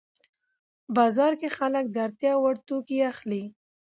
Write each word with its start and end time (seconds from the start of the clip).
بازار 0.95 1.31
کې 1.39 1.49
خلک 1.57 1.85
د 1.91 1.95
اړتیا 2.05 2.33
وړ 2.41 2.55
توکي 2.67 2.97
اخلي 3.11 3.43